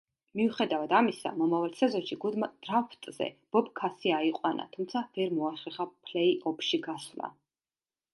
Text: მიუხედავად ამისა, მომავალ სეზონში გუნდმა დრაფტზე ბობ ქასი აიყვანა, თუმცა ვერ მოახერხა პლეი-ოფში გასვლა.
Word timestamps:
მიუხედავად 0.39 0.93
ამისა, 0.99 1.31
მომავალ 1.41 1.75
სეზონში 1.81 2.15
გუნდმა 2.23 2.49
დრაფტზე 2.67 3.27
ბობ 3.57 3.69
ქასი 3.81 4.13
აიყვანა, 4.21 4.65
თუმცა 4.77 5.03
ვერ 5.19 5.37
მოახერხა 5.41 5.87
პლეი-ოფში 5.93 6.81
გასვლა. 6.89 7.31